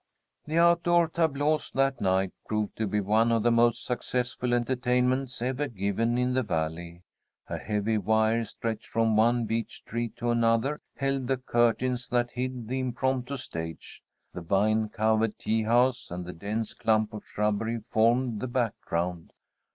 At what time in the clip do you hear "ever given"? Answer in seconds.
5.43-6.17